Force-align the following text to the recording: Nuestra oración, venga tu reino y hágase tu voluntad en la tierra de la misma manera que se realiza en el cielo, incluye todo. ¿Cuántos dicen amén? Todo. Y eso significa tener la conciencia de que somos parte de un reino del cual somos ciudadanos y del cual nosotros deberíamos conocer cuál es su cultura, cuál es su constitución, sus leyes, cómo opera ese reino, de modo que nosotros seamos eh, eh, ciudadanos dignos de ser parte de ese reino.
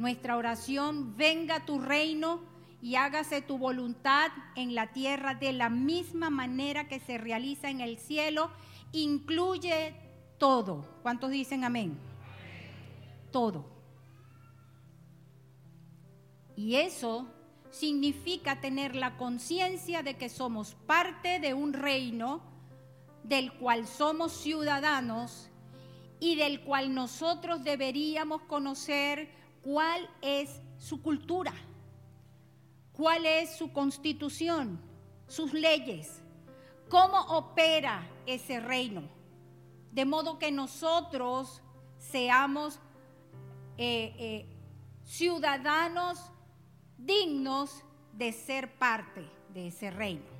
Nuestra 0.00 0.38
oración, 0.38 1.14
venga 1.18 1.66
tu 1.66 1.78
reino 1.78 2.40
y 2.80 2.94
hágase 2.94 3.42
tu 3.42 3.58
voluntad 3.58 4.30
en 4.56 4.74
la 4.74 4.94
tierra 4.94 5.34
de 5.34 5.52
la 5.52 5.68
misma 5.68 6.30
manera 6.30 6.88
que 6.88 7.00
se 7.00 7.18
realiza 7.18 7.68
en 7.68 7.82
el 7.82 7.98
cielo, 7.98 8.50
incluye 8.92 9.94
todo. 10.38 10.86
¿Cuántos 11.02 11.30
dicen 11.30 11.64
amén? 11.64 11.98
Todo. 13.30 13.66
Y 16.56 16.76
eso 16.76 17.28
significa 17.70 18.58
tener 18.58 18.96
la 18.96 19.18
conciencia 19.18 20.02
de 20.02 20.16
que 20.16 20.30
somos 20.30 20.76
parte 20.86 21.40
de 21.40 21.52
un 21.52 21.74
reino 21.74 22.40
del 23.22 23.52
cual 23.52 23.86
somos 23.86 24.32
ciudadanos 24.32 25.50
y 26.20 26.36
del 26.36 26.62
cual 26.62 26.94
nosotros 26.94 27.62
deberíamos 27.64 28.40
conocer 28.44 29.38
cuál 29.62 30.08
es 30.22 30.62
su 30.78 31.02
cultura, 31.02 31.52
cuál 32.92 33.26
es 33.26 33.56
su 33.56 33.72
constitución, 33.72 34.80
sus 35.26 35.52
leyes, 35.52 36.22
cómo 36.88 37.20
opera 37.28 38.06
ese 38.26 38.60
reino, 38.60 39.02
de 39.92 40.04
modo 40.04 40.38
que 40.38 40.50
nosotros 40.50 41.62
seamos 41.98 42.78
eh, 43.76 44.14
eh, 44.18 44.56
ciudadanos 45.04 46.30
dignos 46.96 47.82
de 48.12 48.32
ser 48.32 48.78
parte 48.78 49.28
de 49.54 49.68
ese 49.68 49.90
reino. 49.90 50.39